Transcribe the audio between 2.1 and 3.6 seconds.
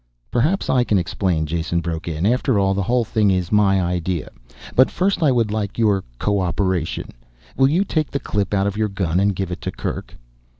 "After all the whole thing is